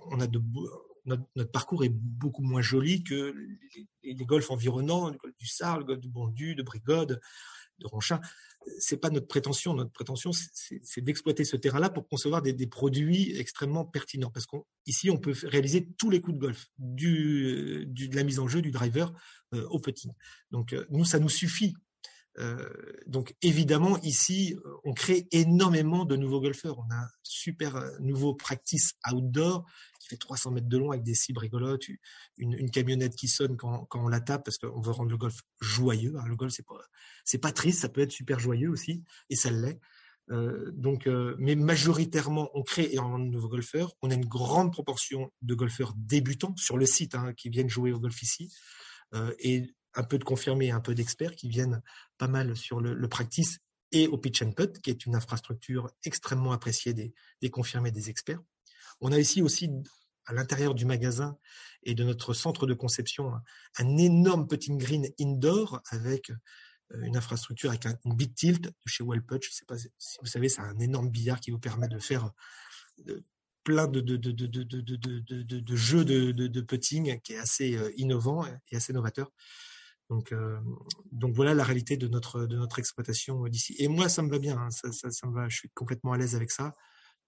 [0.06, 0.40] on a de,
[1.04, 3.34] notre, parcours est beaucoup moins joli que
[4.02, 7.20] les, golfs environnants, le golf du Sar, le golf du Bondu, de Brigode,
[7.78, 8.20] de Ronchin
[8.78, 9.74] c'est pas notre prétention.
[9.74, 14.30] Notre prétention, c'est d'exploiter ce terrain-là pour concevoir des, produits extrêmement pertinents.
[14.30, 14.46] Parce
[14.84, 18.62] qu'ici, on peut réaliser tous les coups de golf, du, de la mise en jeu,
[18.62, 19.12] du driver
[19.54, 20.08] euh, au petit.
[20.50, 21.74] Donc, euh, nous, ça nous suffit.
[22.38, 22.68] Euh,
[23.06, 26.78] donc, évidemment, ici, on crée énormément de nouveaux golfeurs.
[26.78, 29.66] On a un super nouveau practice outdoor
[30.00, 31.84] qui fait 300 mètres de long avec des cibles rigolotes,
[32.36, 36.14] une, camionnette qui sonne quand, on la tape parce qu'on veut rendre le golf joyeux.
[36.26, 39.80] le golf, c'est pas, pas triste, ça peut être super joyeux aussi, et ça l'est.
[40.30, 43.94] Euh, donc, euh, mais majoritairement, on crée énormément de nouveaux golfeurs.
[44.02, 47.92] On a une grande proportion de golfeurs débutants sur le site hein, qui viennent jouer
[47.92, 48.52] au golf ici,
[49.14, 51.82] euh, et un peu de confirmés, un peu d'experts qui viennent
[52.18, 53.58] pas mal sur le, practice
[53.90, 58.08] et au pitch and putt, qui est une infrastructure extrêmement appréciée des, des confirmés, des
[58.08, 58.40] experts.
[59.00, 59.70] On a ici aussi
[60.26, 61.36] à l'intérieur du magasin
[61.82, 63.32] et de notre centre de conception
[63.78, 69.04] un énorme putting green indoor avec euh, une infrastructure avec un, big tilt de chez
[69.04, 69.48] Wellputch.
[69.50, 72.30] Je sais pas si vous savez, c'est un énorme billard qui vous permet de faire
[73.64, 78.92] plein de, de, de, de, de jeux de, putting qui est assez innovant et assez
[78.92, 79.30] novateur.
[80.12, 80.34] Donc,
[81.10, 83.74] donc voilà la réalité de notre, de notre exploitation d'ici.
[83.78, 86.34] Et moi, ça me va bien, hein, ça, me va, je suis complètement à l'aise
[86.34, 86.74] avec ça,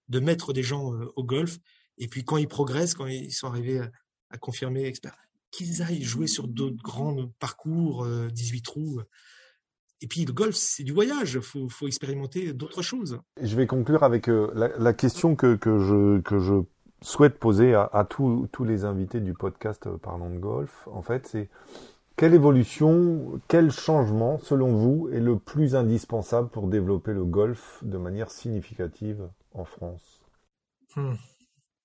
[0.09, 1.57] de mettre des gens au golf.
[1.97, 3.89] Et puis quand ils progressent, quand ils sont arrivés à,
[4.29, 4.93] à confirmer
[5.51, 9.01] qu'ils aillent jouer sur d'autres grands parcours, 18 trous.
[10.01, 13.19] Et puis le golf, c'est du voyage, il faut, expérimenter d'autres choses.
[13.41, 16.61] Je vais conclure avec la, la, question que, je,
[17.01, 20.87] souhaite poser à, tous les invités du podcast Parlons de golf.
[20.91, 21.49] En fait, c'est
[22.15, 27.97] quelle évolution, quel changement, selon vous, est le plus indispensable pour développer le golf de
[27.97, 30.23] manière significative en France?
[30.95, 31.15] Hmm.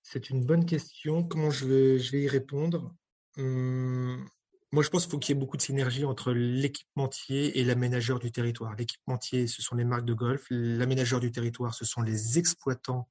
[0.02, 1.24] C'est une bonne question.
[1.24, 2.94] Comment je vais, y répondre?
[3.36, 4.24] Hmm.
[4.72, 8.20] Moi, je pense qu'il faut qu'il y ait beaucoup de synergie entre l'équipementier et l'aménageur
[8.20, 8.76] du territoire.
[8.76, 10.46] L'équipementier, ce sont les marques de golf.
[10.50, 13.08] L'aménageur du territoire, ce sont les exploitants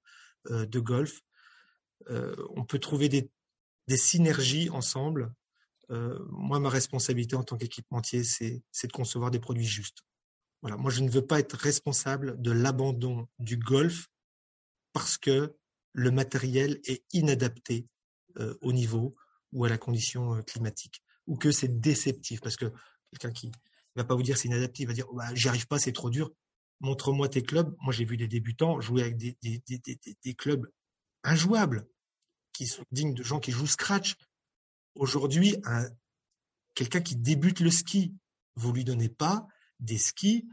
[0.51, 1.19] euh, de golf.
[2.09, 3.29] Euh, on peut trouver des
[3.97, 5.33] synergies ensemble
[5.91, 10.03] euh, moi, ma responsabilité en tant qu'équipementier, c'est de concevoir des produits justes.
[10.61, 14.07] Voilà, moi, je ne veux pas être responsable de l'abandon du golf
[14.93, 15.55] parce que
[15.93, 17.87] le matériel est inadapté
[18.37, 19.15] euh, au niveau
[19.51, 22.71] ou à la condition euh, climatique, ou que c'est déceptif, parce que
[23.09, 23.51] quelqu'un qui
[23.95, 26.09] va pas vous dire c'est inadapté, il va dire bah, j'y arrive pas, c'est trop
[26.09, 26.31] dur.
[26.81, 27.75] Montre-moi tes clubs.
[27.81, 30.65] Moi, j'ai vu des débutants jouer avec des, clubs
[31.23, 31.87] injouables,
[32.53, 34.15] qui sont dignes de gens qui jouent scratch,
[34.95, 35.55] Aujourd'hui,
[36.75, 38.13] quelqu'un qui débute le ski,
[38.55, 39.47] vous lui donnez pas
[39.79, 40.47] des skis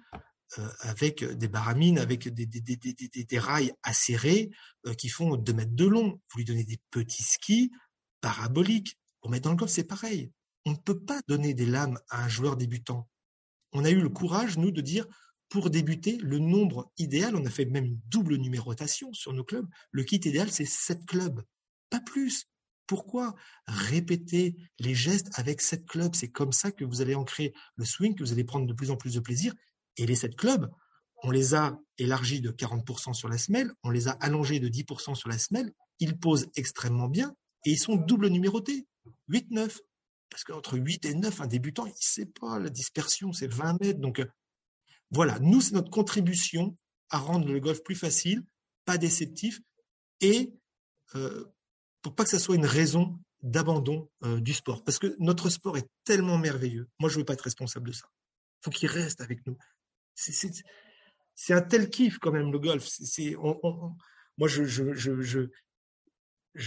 [0.59, 4.51] euh, avec des baramines, avec des, rails acérés
[4.87, 6.21] euh, qui font 2 mètres de long.
[6.31, 7.73] Vous lui donnez des petits skis
[8.21, 8.97] paraboliques.
[9.21, 10.31] Pour mettre dans le golf, c'est pareil.
[10.65, 13.09] On ne peut pas donner des lames à un joueur débutant.
[13.73, 15.07] On a eu le courage, nous, de dire,
[15.49, 19.67] pour débuter, le nombre idéal, on a fait même une double numérotation sur nos clubs.
[19.91, 21.45] Le kit idéal, c'est 7 clubs,
[21.91, 22.49] pas plus.
[22.87, 23.35] Pourquoi
[23.67, 28.15] répéter les gestes avec sept clubs C'est comme ça que vous allez ancrer le swing,
[28.15, 29.55] que vous allez prendre de plus en plus de plaisir.
[29.97, 30.71] Et les sept clubs,
[31.23, 35.15] on les a élargis de 40% sur la semelle, on les a allongés de 10%
[35.15, 35.73] sur la semelle.
[35.99, 38.87] Ils posent extrêmement bien et ils sont double numérotés,
[39.31, 39.79] 8-9.
[40.29, 43.81] Parce qu'entre 8 et 9, un débutant, il ne sait pas, la dispersion, c'est 20
[43.81, 44.01] mètres.
[44.01, 44.27] Donc euh,
[45.11, 46.77] voilà, nous, c'est notre contribution
[47.11, 48.43] à rendre le golf plus facile,
[48.85, 49.61] pas déceptif
[50.21, 50.53] et
[51.15, 51.45] euh,
[52.07, 54.85] pour pas que ça soit une raison d'abandon euh, du sport.
[54.85, 56.89] Parce que notre sport est tellement merveilleux.
[57.01, 58.07] Moi, je veux pas être responsable de ça.
[58.63, 59.59] faut qu'il reste avec nous.
[60.15, 62.87] C'est un tel kiff quand même le golf.
[62.87, 64.61] C'est moi, je,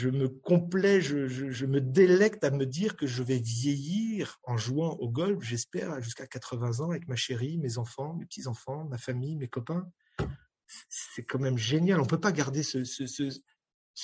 [0.09, 5.07] me complais, je, me délecte à me dire que je vais vieillir en jouant au
[5.07, 9.47] golf, j'espère, jusqu'à 80 ans avec ma chérie, mes enfants, mes petits-enfants, ma famille, mes
[9.47, 9.89] copains.
[10.89, 12.01] C'est quand même génial.
[12.01, 12.83] On peut pas garder ce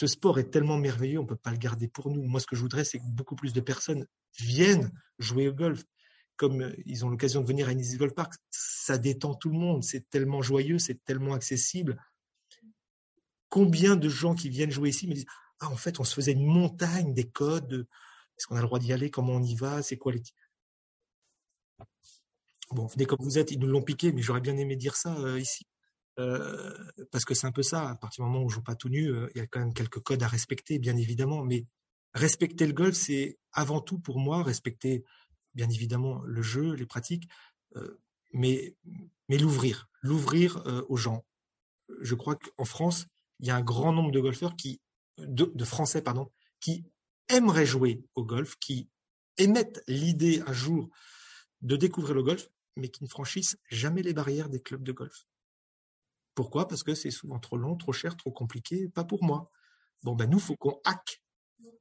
[0.08, 2.22] sport est tellement merveilleux, on ne peut pas le garder pour nous.
[2.22, 4.06] Moi, ce que je voudrais, c'est que beaucoup plus de personnes
[4.38, 5.86] viennent jouer au golf.
[6.36, 9.58] Comme euh, ils ont l'occasion de venir à Nice Golf Park, ça détend tout le
[9.58, 11.98] monde, c'est tellement joyeux, c'est tellement accessible.
[13.48, 15.28] Combien de gens qui viennent jouer ici me disent
[15.62, 17.88] Ah, en fait, on se faisait une montagne des codes,
[18.38, 20.22] est-ce qu'on a le droit d'y aller, comment on y va, c'est quoi les.
[22.72, 25.16] Bon, venez comme vous êtes, ils nous l'ont piqué, mais j'aurais bien aimé dire ça
[25.20, 25.66] euh, ici.
[26.18, 26.74] Euh,
[27.12, 28.90] parce que c'est un peu ça, à partir du moment où on joue pas tout
[28.90, 31.66] nu, euh, il y a quand même quelques codes à respecter, bien évidemment, mais
[32.14, 35.04] respecter le golf, c'est avant tout pour moi respecter,
[35.54, 37.28] bien évidemment, le jeu, les pratiques,
[37.76, 38.00] euh,
[38.32, 38.76] mais,
[39.28, 41.26] mais l'ouvrir, l'ouvrir aux gens.
[42.02, 43.08] Je crois qu'en France,
[43.40, 44.82] il y a un grand nombre de golfeurs qui,
[45.18, 46.86] de, Français, pardon, qui
[47.30, 48.90] aimeraient jouer au golf, qui
[49.38, 50.90] émettent l'idée un jour
[51.62, 55.26] de découvrir le golf, mais qui ne franchissent jamais les barrières des clubs de golf.
[56.36, 56.68] Pourquoi?
[56.68, 59.50] Parce que c'est souvent trop long, trop cher, trop compliqué, pas pour moi.
[60.04, 61.24] Bon, ben nous, faut qu'on hack.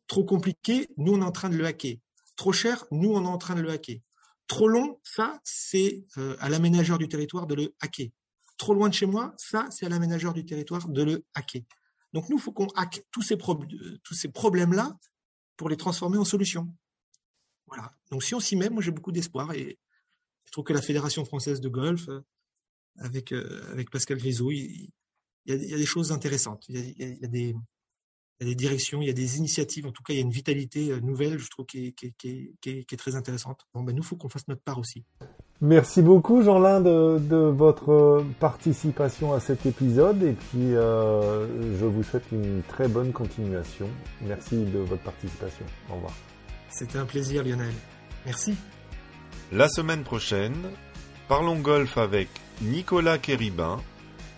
[0.07, 1.97] Trop compliqué, nous, on est en train de le hacker.
[2.37, 3.99] Trop cher, nous, on est en train de le hacker.
[4.47, 8.09] Trop long, ça, c'est euh, à l'aménageur du territoire de le hacker.
[8.57, 11.63] Trop loin de chez moi, ça, c'est à l'aménageur du territoire de le hacker.
[12.13, 14.96] Donc nous, il faut qu'on hack tous ces, euh, tous ces problèmes-là
[15.57, 16.73] pour les transformer en solutions.
[17.67, 17.92] Voilà.
[18.11, 19.79] Donc si on s'y met, moi j'ai beaucoup d'espoir et
[20.44, 22.21] je trouve que la Fédération française de golf, euh,
[22.99, 24.51] avec, euh, avec Pascal Grisot.
[24.51, 24.90] Il,
[25.47, 26.65] y a, il, y a, des choses intéressantes.
[26.69, 27.55] Il y a, il y a des,
[28.40, 29.87] il y a des directions, il y a des initiatives.
[29.87, 32.07] En tout cas, il y a une vitalité euh, nouvelle, je trouve, qui est, qui
[32.07, 33.61] est, qui est, qui est très intéressante.
[33.73, 35.05] Bon, ben, nous, il faut qu'on fasse notre part aussi.
[35.61, 40.23] Merci beaucoup, Jean-Lin, de, de, votre participation à cet épisode.
[40.25, 43.88] Et puis, euh, je vous souhaite une très bonne continuation.
[44.23, 45.65] Merci de votre participation.
[45.90, 46.13] Au revoir.
[46.71, 47.73] C'était un plaisir, Lionel.
[48.27, 48.57] Merci.
[49.53, 50.57] La semaine prochaine,
[51.29, 52.29] parlons golf avec
[52.63, 53.81] Nicolas Kéribin,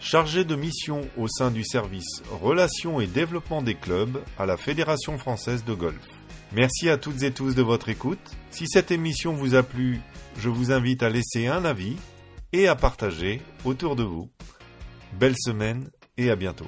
[0.01, 5.19] chargé de mission au sein du service Relations et développement des clubs à la Fédération
[5.19, 6.07] française de golf.
[6.53, 8.19] Merci à toutes et tous de votre écoute.
[8.51, 10.01] Si cette émission vous a plu,
[10.39, 11.97] je vous invite à laisser un avis
[12.53, 14.31] et à partager autour de vous.
[15.19, 16.67] Belle semaine et à bientôt.